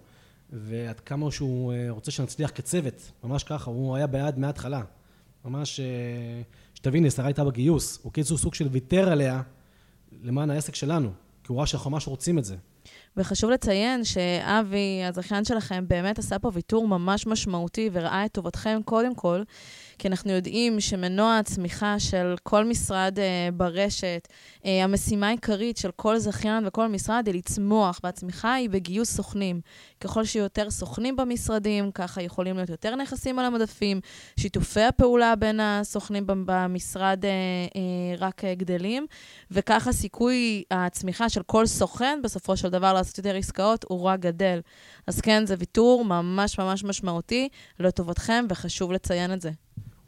[0.52, 4.82] ועד כמה שהוא רוצה שנצליח כצוות, ממש ככה, הוא היה בעד מההתחלה.
[5.44, 5.80] ממש,
[6.74, 9.42] שתביני, שרה הייתה בגיוס, הוא כאילו סוג של ויתר עליה
[10.22, 11.10] למען העסק שלנו,
[11.44, 12.56] כי הוא ראה שאנחנו ממש רוצים את זה.
[13.16, 19.14] וחשוב לציין שאבי, הזכיין שלכם, באמת עשה פה ויתור ממש משמעותי וראה את טובתכם קודם
[19.14, 19.42] כל,
[20.02, 26.18] כי אנחנו יודעים שמנוע הצמיחה של כל משרד uh, ברשת, uh, המשימה העיקרית של כל
[26.18, 29.60] זכיין וכל משרד היא לצמוח, והצמיחה היא בגיוס סוכנים.
[30.00, 34.00] ככל שיהיו יותר סוכנים במשרדים, ככה יכולים להיות יותר נכסים על המדפים,
[34.36, 37.78] שיתופי הפעולה בין הסוכנים במשרד uh, uh,
[38.18, 39.06] רק uh, גדלים,
[39.50, 44.60] וככה סיכוי הצמיחה של כל סוכן בסופו של דבר לעשות יותר עסקאות הוא רק גדל.
[45.06, 47.48] אז כן, זה ויתור ממש ממש משמעותי
[47.80, 49.50] לטובתכם, וחשוב לציין את זה.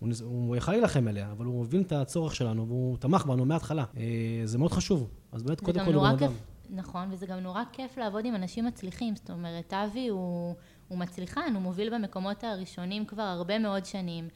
[0.05, 3.85] הוא, הוא יכל להילחם עליה, אבל הוא מבין את הצורך שלנו, והוא תמך בנו מההתחלה.
[3.97, 4.03] אה,
[4.45, 5.09] זה מאוד חשוב.
[5.33, 6.33] אז באמת, קודם כל הוא בן אדם.
[6.71, 9.17] נכון, וזה גם נורא כיף לעבוד עם אנשים מצליחים.
[9.17, 10.55] זאת אומרת, אבי הוא,
[10.89, 14.29] הוא מצליחן, הוא מוביל במקומות הראשונים כבר הרבה מאוד שנים.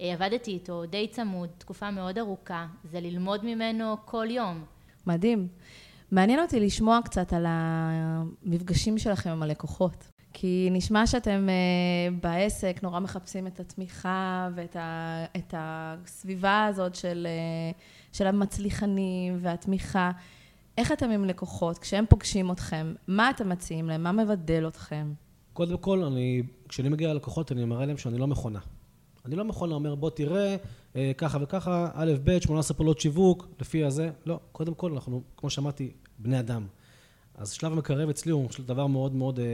[0.00, 2.66] אה, עבדתי איתו די צמוד, תקופה מאוד ארוכה.
[2.84, 4.64] זה ללמוד ממנו כל יום.
[5.06, 5.48] מדהים.
[6.10, 10.13] מעניין אותי לשמוע קצת על המפגשים שלכם עם הלקוחות.
[10.36, 17.26] כי נשמע שאתם uh, בעסק נורא מחפשים את התמיכה ואת ה, את הסביבה הזאת של,
[17.72, 20.10] uh, של המצליחנים והתמיכה.
[20.78, 21.78] איך אתם עם לקוחות?
[21.78, 24.02] כשהם פוגשים אתכם, מה אתם מציעים להם?
[24.02, 25.12] מה מבדל אתכם?
[25.52, 28.60] קודם כל, אני, כשאני מגיע ללקוחות, אני מראה להם שאני לא מכונה.
[29.24, 30.56] אני לא מכונה, אומר, בוא תראה,
[30.96, 34.10] אה, ככה וככה, א', ב', 18 פעולות שיווק, לפי הזה.
[34.26, 36.66] לא, קודם כל, אנחנו, כמו שאמרתי, בני אדם.
[37.38, 39.44] אז שלב המקרב אצלי הוא דבר מאוד מאוד, אה,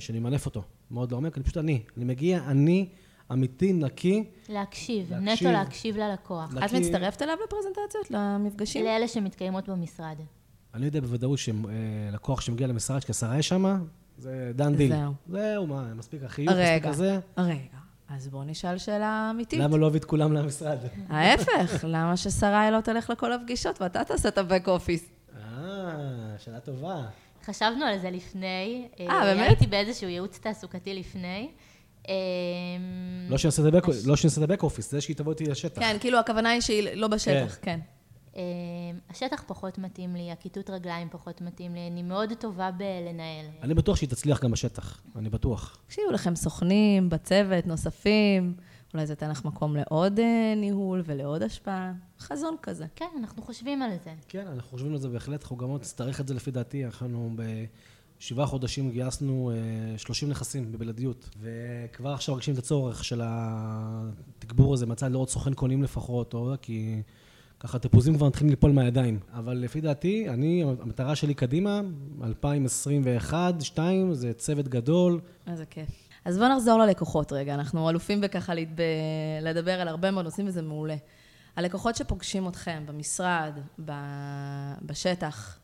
[0.00, 1.82] שאני מנף אותו, מאוד לעומק, אני פשוט אני.
[1.96, 2.88] אני מגיע, אני
[3.32, 4.24] אמיתי, נקי.
[4.48, 6.54] להקשיב, להקשיב נטו להקשיב ללקוח.
[6.54, 6.66] נקי...
[6.66, 8.84] את מצטרפת אליו לפרזנטציות, למפגשים?
[8.84, 10.16] לאלה שמתקיימות במשרד.
[10.74, 13.84] אני יודע בוודאות שלקוח שמגיע למשרד, שכשרה יש שם,
[14.18, 14.92] זה דן דיל.
[14.92, 15.12] זהו.
[15.28, 17.18] זהו, מה, מספיק החיוך, מספיק כזה.
[17.38, 19.60] רגע, אז בואו נשאל שאלה אמיתית.
[19.60, 20.78] למה לא הביא את כולם למשרד?
[21.08, 25.36] ההפך, למה ששרי לא תלך לכל הפגישות ואתה תעשה את ה-back office?
[25.36, 27.02] אה, שאלה טובה.
[27.44, 28.88] חשבנו על זה לפני.
[29.00, 29.48] אה, באמת?
[29.48, 31.48] הייתי באיזשהו ייעוץ תעסוקתי לפני.
[32.08, 32.14] אמ,
[33.30, 33.68] לא שנעשה
[34.44, 35.82] את ה-back office, זה שהיא תבוא איתי לשטח.
[35.82, 37.62] כן, כאילו הכוונה היא שהיא לא בשטח, כן.
[37.62, 37.80] כן.
[38.36, 43.46] אמ, השטח פחות מתאים לי, הכיתות רגליים פחות מתאים לי, אני מאוד טובה בלנהל.
[43.62, 45.78] אני בטוח שהיא תצליח גם בשטח, אני בטוח.
[45.88, 48.54] כשיהיו לכם סוכנים בצוות, נוספים,
[48.96, 51.92] אולי זה ייתן לך מקום לעוד אה, ניהול ולעוד השפעה.
[52.20, 52.86] חזון כזה.
[52.94, 54.12] כן, אנחנו חושבים על זה.
[54.28, 56.84] כן, אנחנו חושבים על זה בהחלט, אנחנו גם נצטרך את זה לפי דעתי.
[56.84, 57.36] אנחנו
[58.18, 59.52] בשבעה חודשים גייסנו
[59.96, 65.54] 30 אה, נכסים בבלעדיות, וכבר עכשיו מרגישים את הצורך של התגבור הזה מצד לעוד סוכן
[65.54, 67.02] קונים לפחות, או כי...
[67.60, 69.18] ככה תפוזים כבר מתחילים ליפול מהידיים.
[69.32, 71.80] אבל לפי דעתי, אני, המטרה שלי קדימה,
[72.22, 75.20] 2021, 2022, זה צוות גדול.
[75.46, 76.05] איזה כיף.
[76.26, 78.82] אז בואו נחזור ללקוחות רגע, אנחנו אלופים בככה להתב...
[79.42, 80.96] לדבר על הרבה מאוד נושאים וזה מעולה.
[81.56, 83.92] הלקוחות שפוגשים אתכם במשרד, ב...
[84.82, 85.58] בשטח,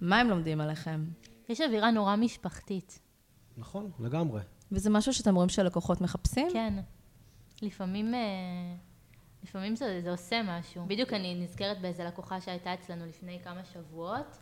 [0.00, 1.04] מה הם לומדים עליכם?
[1.48, 2.98] יש אווירה נורא משפחתית.
[3.56, 4.40] נכון, לגמרי.
[4.72, 6.48] וזה משהו שאתם רואים שהלקוחות מחפשים?
[6.52, 6.74] כן.
[7.62, 8.20] לפעמים, אה,
[9.42, 10.84] לפעמים זה, זה עושה משהו.
[10.86, 14.38] בדיוק אני נזכרת באיזה לקוחה שהייתה אצלנו לפני כמה שבועות.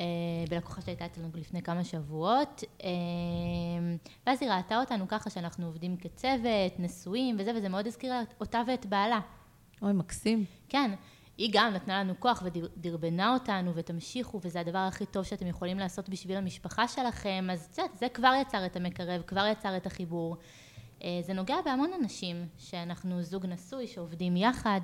[0.00, 0.04] אה,
[0.50, 2.88] בלקוחה שהייתה אצלנו לפני כמה שבועות, אה,
[4.26, 8.86] ואז היא ראתה אותנו ככה שאנחנו עובדים כצוות, נשואים וזה, וזה מאוד הזכיר אותה ואת
[8.86, 9.20] בעלה.
[9.82, 10.44] אוי, מקסים.
[10.68, 10.90] כן.
[11.38, 16.08] היא גם נתנה לנו כוח ודרבנה אותנו ותמשיכו וזה הדבר הכי טוב שאתם יכולים לעשות
[16.08, 20.36] בשביל המשפחה שלכם אז את יודעת זה כבר יצר את המקרב כבר יצר את החיבור
[21.04, 24.80] אה, זה נוגע בהמון אנשים שאנחנו זוג נשוי שעובדים יחד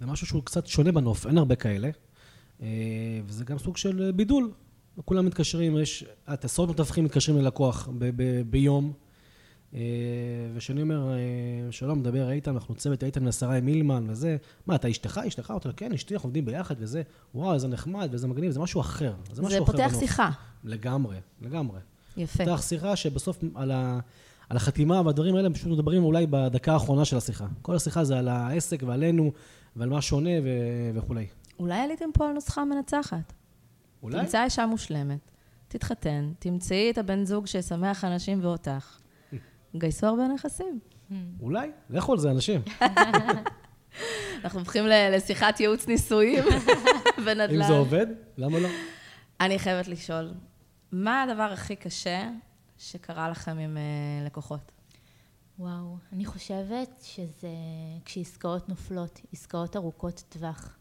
[0.00, 1.90] זה משהו שהוא קצת שונה בנוף אין הרבה כאלה
[3.26, 4.50] וזה גם סוג של בידול.
[5.04, 8.92] כולם מתקשרים, יש עשרות מתווכים מתקשרים ללקוח ב- ב- ביום.
[9.74, 9.80] אה,
[10.54, 14.90] וכשאני אומר, אה, שלום, מדבר איתן, אנחנו צוות איתן ושרה עם מילמן וזה, מה, אתה
[14.90, 15.20] אשתך?
[15.26, 15.54] אשתך?
[15.56, 17.02] אתה כן, אשתי, אנחנו עובדים ביחד וזה,
[17.34, 19.14] וואו, איזה נחמד ואיזה מגניב, זה משהו אחר.
[19.28, 20.30] זה, זה משהו פותח אחר שיחה.
[20.64, 21.80] לגמרי, לגמרי.
[22.16, 22.44] יפה.
[22.44, 23.98] פותח שיחה שבסוף על, ה,
[24.48, 27.46] על החתימה והדברים האלה, פשוט מדברים אולי בדקה האחרונה של השיחה.
[27.62, 29.32] כל השיחה זה על העסק ועלינו
[29.76, 31.26] ועל מה שונה ו- וכולי.
[31.58, 33.32] אולי עליתם פה על נוסחה מנצחת.
[34.02, 34.20] אולי?
[34.20, 35.30] תמצא אישה מושלמת,
[35.68, 38.98] תתחתן, תמצאי את הבן זוג שישמח אנשים ואותך.
[39.76, 40.78] גייסו הרבה נכסים.
[41.40, 42.60] אולי, לכו על זה, אנשים.
[44.44, 46.44] אנחנו הופכים לשיחת ייעוץ נישואים
[47.24, 47.62] ונדל"ן.
[47.62, 48.68] אם זה עובד, למה לא?
[49.40, 50.34] אני חייבת לשאול,
[50.92, 52.30] מה הדבר הכי קשה
[52.78, 54.72] שקרה לכם עם uh, לקוחות?
[55.58, 57.48] וואו, אני חושבת שזה
[58.04, 60.76] כשעסקאות נופלות, עסקאות ארוכות טווח.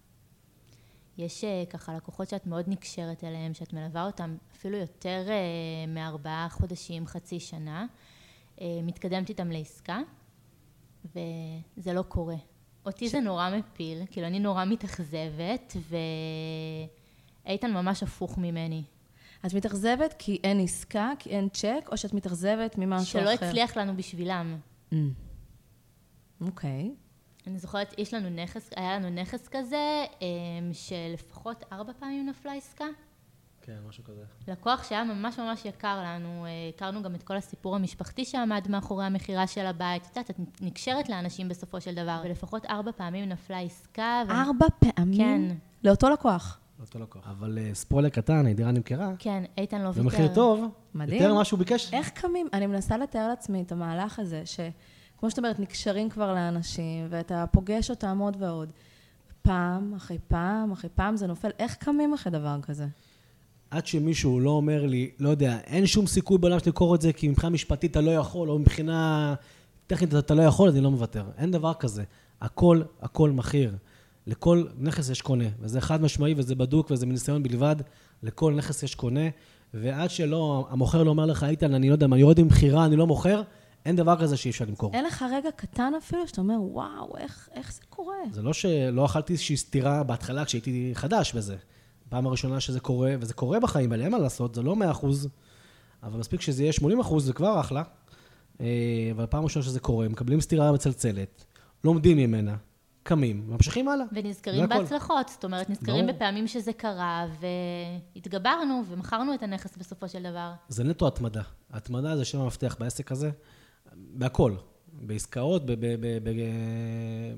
[1.17, 5.35] יש אה, ככה לקוחות שאת מאוד נקשרת אליהם, שאת מלווה אותם אפילו יותר אה,
[5.87, 7.85] מארבעה חודשים, חצי שנה,
[8.61, 9.99] אה, מתקדמת איתם לעסקה,
[11.05, 12.35] וזה לא קורה.
[12.85, 15.75] אותי זה נורא מפיל, כאילו אני נורא מתאכזבת,
[17.45, 18.83] ואיתן ממש הפוך ממני.
[19.45, 23.45] את מתאכזבת כי אין עסקה, כי אין צ'ק, או שאת מתאכזבת ממשהו שלא אחר?
[23.45, 24.57] הצליח לנו בשבילם.
[24.91, 24.95] Mm.
[26.41, 26.91] אוקיי.
[27.47, 30.27] אני זוכרת, יש לנו נכס, היה לנו נכס כזה, אמ,
[30.73, 32.85] שלפחות ארבע פעמים נפלה עסקה.
[33.61, 34.21] כן, משהו כזה.
[34.47, 39.05] לקוח שהיה ממש ממש יקר לנו, אה, הכרנו גם את כל הסיפור המשפחתי שעמד מאחורי
[39.05, 40.03] המכירה של הבית.
[40.05, 44.23] את יודעת, את נקשרת לאנשים בסופו של דבר, ולפחות ארבע פעמים נפלה עסקה.
[44.27, 45.17] ו- ארבע פעמים?
[45.17, 45.55] כן.
[45.83, 46.59] לאותו לקוח.
[46.79, 47.27] לאותו לקוח.
[47.27, 50.01] אבל אה, ספוילר קטן, הדירה נמכרה, כן, איתן לא ויתר.
[50.01, 51.21] במחיר טוב, מדהים.
[51.21, 51.93] יותר ממה שהוא ביקש.
[51.93, 52.47] איך קמים?
[52.53, 54.45] אני מנסה לתאר לעצמי את המהלך הזה,
[55.17, 58.71] שכמו שאת אומרת, נקשרים כבר לאנשים, ואתה פוגש אותם עוד ועוד.
[59.41, 61.49] פעם אחרי פעם אחרי פעם זה נופל.
[61.59, 62.87] איך קמים אחרי דבר כזה?
[63.71, 67.27] עד שמישהו לא אומר לי, לא יודע, אין שום סיכוי בעולם שתמכור את זה, כי
[67.27, 69.35] מבחינה משפטית אתה לא יכול, או מבחינה
[69.87, 71.25] טכנית אתה לא יכול, אני לא מוותר.
[71.37, 72.03] אין דבר כזה.
[72.41, 73.75] הכל, הכל מחיר.
[74.27, 77.75] לכל נכס יש קונה, וזה חד משמעי וזה בדוק וזה מניסיון בלבד,
[78.23, 79.29] לכל נכס יש קונה,
[79.73, 83.07] ועד שלא, המוכר לא אומר לך, איתן, אני לא יודע, אני יורד ממכירה, אני לא
[83.07, 83.41] מוכר,
[83.85, 84.91] אין דבר כזה שאי אפשר למכור.
[84.93, 88.15] אין לך רגע קטן אפילו, שאתה אומר, וואו, איך, איך זה קורה?
[88.31, 91.55] זה לא שלא אכלתי איזושהי סטירה בהתחלה כשהייתי חדש בזה.
[92.09, 95.05] פעם הראשונה שזה קורה, וזה קורה בחיים האלה, אין מה לעשות, זה לא 100%,
[96.03, 97.83] אבל מספיק שזה יהיה 80%, זה כבר אחלה.
[98.61, 98.65] אה,
[99.11, 101.45] אבל פעם ראשונה שזה קורה, מקבלים סטירה מצלצלת,
[101.83, 102.55] לומדים ממנה,
[103.03, 104.05] קמים, ממשיכים הלאה.
[104.11, 104.69] ונזכרים.
[104.69, 106.15] בהצלחות, זאת אומרת, נזכרים ברור.
[106.15, 107.25] בפעמים שזה קרה,
[108.15, 110.51] והתגברנו ומכרנו את הנכס בסופו של דבר.
[110.69, 111.41] זה נטו התמדה.
[111.71, 113.31] התמדה זה שם המפתח בעסק הזה,
[113.95, 114.55] בהכל.
[115.01, 115.63] בעסקאות,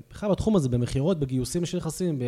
[0.08, 2.18] בכלל בתחום הזה, במכירות, בגיוסים של נכסים,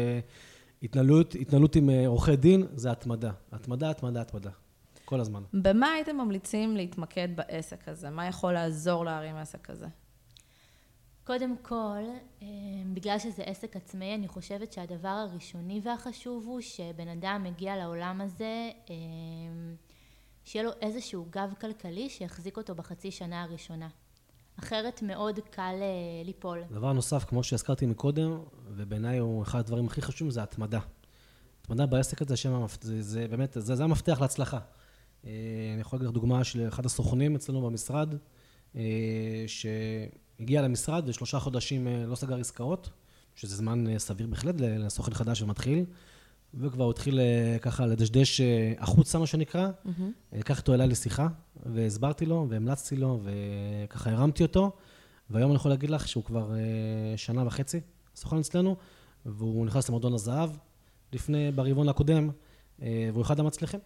[0.83, 3.31] בהתנהלות התנהלות עם אה, עורכי דין, זה התמדה.
[3.53, 4.51] התמדה, התמדה, התמדה.
[5.05, 5.43] כל הזמן.
[5.53, 8.11] במה הייתם ממליצים להתמקד בעסק הזה?
[8.11, 9.87] מה יכול לעזור להרים עסק כזה?
[11.25, 12.03] קודם כל,
[12.43, 12.47] אה,
[12.93, 18.71] בגלל שזה עסק עצמאי, אני חושבת שהדבר הראשוני והחשוב הוא שבן אדם מגיע לעולם הזה,
[18.91, 18.95] אה,
[20.45, 23.89] שיהיה לו איזשהו גב כלכלי שיחזיק אותו בחצי שנה הראשונה.
[24.63, 26.59] אחרת מאוד קל אה, ליפול.
[26.71, 28.39] דבר נוסף, כמו שהזכרתי מקודם,
[28.77, 30.81] ובעיניי הוא אחד הדברים הכי חשובים, זה התמדה.
[31.61, 32.67] התמדה בעסק הזה, שם.
[32.81, 34.59] זה, זה באמת, זה, זה המפתח להצלחה.
[35.25, 35.31] אה,
[35.75, 38.15] אני יכול להגיד לך דוגמה של אחד הסוכנים אצלנו במשרד,
[38.77, 42.91] אה, שהגיע למשרד ושלושה חודשים לא סגר עסקאות,
[43.35, 45.85] שזה זמן סביר בהחלט לסוכן חדש ומתחיל,
[46.55, 49.71] וכבר התחיל אה, ככה לדשדש אה, החוצה, מה שנקרא.
[50.33, 51.29] לקח איתו אליי לשיחה,
[51.67, 54.73] והסברתי לו, והמלצתי לו, וככה הרמתי אותו,
[55.31, 57.81] והיום אני יכול להגיד לך שהוא כבר אה, שנה וחצי
[58.15, 58.77] סוכן אצלנו,
[59.27, 60.51] והוא נכנס למועדון הזהב
[61.13, 62.31] לפני, ברבעון הקודם,
[62.83, 63.81] אה, והוא אחד המצליחים.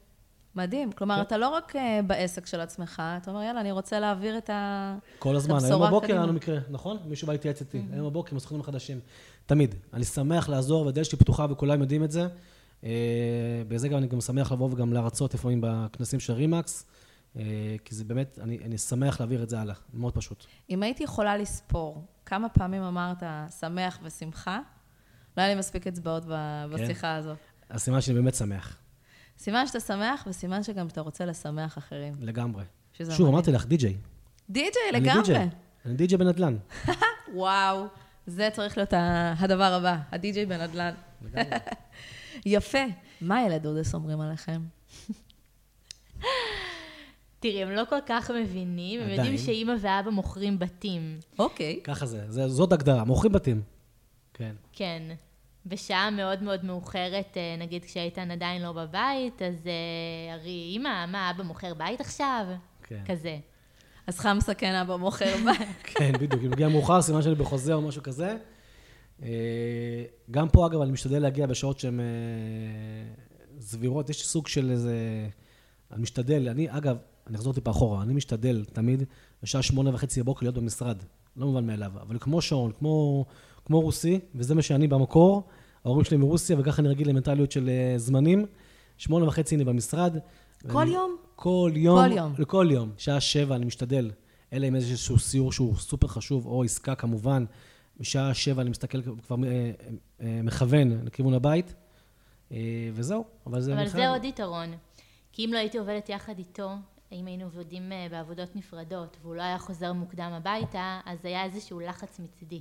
[0.56, 0.92] מדהים.
[0.92, 1.20] כלומר, כן.
[1.20, 4.94] אתה לא רק אה, בעסק של עצמך, אתה אומר, יאללה, אני רוצה להעביר את ה...
[5.18, 5.54] כל הזמן.
[5.54, 6.18] הבשורה היום בבוקר קדימה.
[6.18, 6.96] היה לנו מקרה, נכון?
[7.06, 7.82] מישהו בא להתייעץ איתי.
[7.92, 9.00] היום בבוקר עם הסוכנים החדשים.
[9.46, 9.74] תמיד.
[9.92, 12.26] אני שמח לעזור, והדלת שלי פתוחה וכולם יודעים את זה.
[12.84, 12.90] אה,
[13.68, 16.86] בזה גם אני גם שמח לבוא וגם להרצות לפעמים בכנסים של רימקס,
[17.36, 17.42] אה,
[17.84, 19.74] כי זה באמת, אני, אני שמח להעביר את זה הלאה.
[19.94, 20.44] מאוד פשוט.
[20.70, 23.22] אם הייתי יכולה לספור כמה פעמים אמרת
[23.60, 24.60] שמח ושמחה,
[25.36, 26.84] לא היה לי מספיק אצבעות ב- כן.
[26.84, 27.36] בשיחה הזאת.
[27.70, 28.76] הסימן שאני באמת שמח.
[29.38, 32.14] סימן שאתה שמח, וסימן שגם שאתה רוצה לשמח אחרים.
[32.20, 32.64] לגמרי.
[33.10, 33.28] שוב.
[33.28, 33.96] אמרתי לך, די-ג'יי.
[34.50, 35.22] די.ג'יי אני לגמרי.
[35.22, 35.48] די-ג'יי.
[35.86, 36.56] אני די-ג'יי בנדל"ן.
[37.34, 37.86] וואו,
[38.26, 38.92] זה צריך להיות
[39.38, 40.94] הדבר הבא, הדי.ג'יי בנדל"ן.
[41.22, 41.58] לגמרי.
[42.46, 42.78] יפה.
[43.20, 44.62] מה ילד אודס אומרים עליכם?
[47.40, 49.38] תראי, הם לא כל כך מבינים, הם יודעים.
[49.38, 51.18] שאימא ואבא מוכרים בתים.
[51.38, 51.80] אוקיי.
[51.84, 53.62] ככה זה, זה, זאת הגדרה, מוכרים בתים.
[54.34, 54.54] כן.
[54.72, 55.02] כן.
[55.66, 61.30] בשעה מאוד מאוד מאוחרת, אה, נגיד כשאיתן עדיין לא בבית, אז אה, הרי אימא, מה,
[61.30, 62.46] אבא מוכר בית עכשיו?
[62.82, 63.02] כן.
[63.06, 63.38] כזה.
[64.06, 65.52] אז חמסה כן אבא מוכר בה.
[65.94, 66.42] כן, בדיוק.
[66.44, 68.36] אם מגיע מאוחר, סימן שאני בחוזה או משהו כזה.
[69.22, 69.28] אה,
[70.30, 72.00] גם פה, אגב, אני משתדל להגיע בשעות שהן
[73.60, 74.10] סבירות.
[74.10, 75.28] יש סוג של איזה...
[75.92, 76.96] אני משתדל, אני, אגב,
[77.26, 79.02] אני אחזור טיפה אחורה, אני משתדל תמיד
[79.42, 80.96] בשעה שמונה וחצי בבוקר להיות במשרד.
[81.36, 83.24] לא מובן מאליו, אבל כמו שעון, כמו,
[83.66, 85.42] כמו רוסי, וזה מה שאני במקור,
[85.84, 88.46] ההורים שלי מרוסיה, וככה אני רגיל למנטליות של אה, זמנים.
[88.98, 90.16] שמונה וחצי אני במשרד.
[90.68, 91.16] כל ואני- יום?
[91.36, 91.98] כל יום.
[91.98, 92.44] כל יום.
[92.44, 92.90] כל יום.
[92.98, 94.10] שעה שבע אני משתדל,
[94.52, 97.44] אלא אם איזשהו סיור שהוא סופר חשוב, או עסקה כמובן.
[98.00, 99.70] בשעה שבע אני מסתכל, כבר אה,
[100.20, 101.74] אה, מכוון לכיוון הבית,
[102.52, 102.56] אה,
[102.92, 103.24] וזהו.
[103.46, 103.74] אבל זה...
[103.74, 104.68] אבל זה עוד יתרון.
[105.32, 106.70] כי אם לא הייתי עובדת יחד איתו,
[107.12, 112.20] אם היינו עובדים בעבודות נפרדות, והוא לא היה חוזר מוקדם הביתה, אז היה איזשהו לחץ
[112.20, 112.60] מצידי.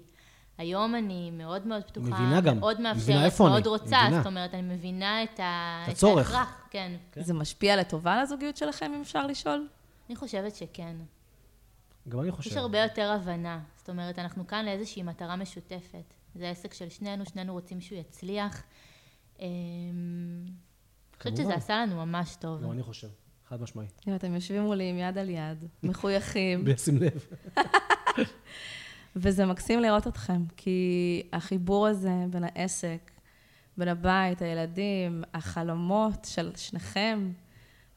[0.57, 2.59] היום אני מאוד מאוד פתוחה, מבינה גם.
[2.59, 3.49] מאוד מבינה מאפשרת.
[3.49, 4.17] מאוד רוצה, מבינה.
[4.17, 5.83] זאת אומרת, אני מבינה את, ה...
[5.87, 6.33] את הצורך.
[6.33, 6.91] ההכרח, כן.
[7.15, 9.67] זה משפיע לטובה על הזוגיות שלכם, אם אפשר לשאול?
[10.09, 10.95] אני חושבת שכן.
[12.09, 12.49] גם אני חושב.
[12.51, 13.59] יש הרבה יותר הבנה.
[13.77, 16.13] זאת אומרת, אנחנו כאן לאיזושהי מטרה משותפת.
[16.35, 18.63] זה עסק של שנינו, שנינו רוצים שהוא יצליח.
[19.39, 20.51] אמ, אני
[21.17, 21.43] חושבת כמובן.
[21.43, 22.63] שזה עשה לנו ממש טוב.
[22.63, 23.07] גם אני חושב,
[23.49, 23.87] חד משמעי.
[24.07, 27.27] אם אתם יושבים מולי עם יד על יד, מחויכים, בלי לשים לב.
[29.15, 33.11] וזה מקסים לראות אתכם, כי החיבור הזה בין העסק,
[33.77, 37.31] בין הבית, הילדים, החלומות של שניכם,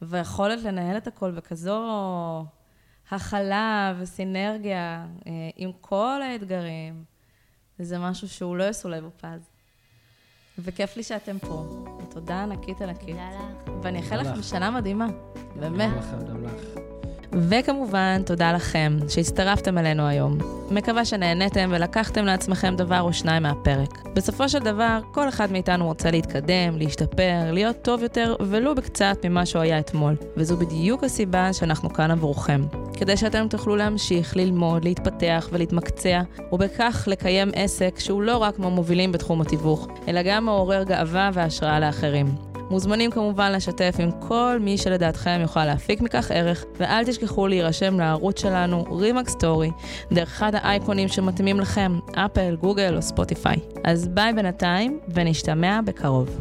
[0.02, 1.84] והיכולת לנהל את הכל בכזו
[3.10, 7.04] הכלה וסינרגיה אה, עם כל האתגרים,
[7.78, 9.40] זה משהו שהוא לא יסולא בפז.
[10.58, 13.16] וכיף לי שאתם פה, ותודה ענקית ענקית.
[13.16, 13.70] תודה לך.
[13.82, 14.42] ואני אאחל לכם.
[14.42, 15.06] שנה מדהימה,
[15.56, 15.90] באמת.
[15.90, 16.95] גם לך, גם לך.
[17.36, 20.38] וכמובן, תודה לכם שהצטרפתם אלינו היום.
[20.70, 24.02] מקווה שנהניתם ולקחתם לעצמכם דבר או שניים מהפרק.
[24.14, 29.46] בסופו של דבר, כל אחד מאיתנו רוצה להתקדם, להשתפר, להיות טוב יותר, ולו בקצת ממה
[29.46, 30.14] שהוא היה אתמול.
[30.36, 32.62] וזו בדיוק הסיבה שאנחנו כאן עבורכם.
[32.96, 36.22] כדי שאתם תוכלו להמשיך ללמוד, להתפתח ולהתמקצע,
[36.52, 42.45] ובכך לקיים עסק שהוא לא רק מהמובילים בתחום התיווך, אלא גם מעורר גאווה והשראה לאחרים.
[42.70, 48.40] מוזמנים כמובן לשתף עם כל מי שלדעתכם יוכל להפיק מכך ערך, ואל תשכחו להירשם לערוץ
[48.40, 49.70] שלנו, רימקס סטורי,
[50.12, 53.56] דרך אחד האייקונים שמתאימים לכם, אפל, גוגל או ספוטיפיי.
[53.84, 56.38] אז ביי בינתיים, ונשתמע בקרוב.